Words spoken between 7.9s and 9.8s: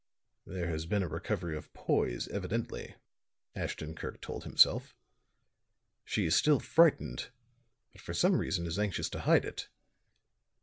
but for some reason is anxious to hide it."